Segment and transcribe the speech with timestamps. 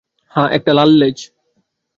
[0.31, 1.17] হ্যাঁ, একটা লাল লেজ।